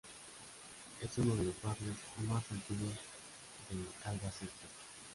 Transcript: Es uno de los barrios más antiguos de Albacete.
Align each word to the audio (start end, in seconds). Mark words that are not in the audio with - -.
Es 1.01 1.15
uno 1.19 1.35
de 1.35 1.43
los 1.43 1.53
barrios 1.61 1.95
más 2.27 2.43
antiguos 2.51 2.91
de 3.69 4.09
Albacete. 4.09 4.51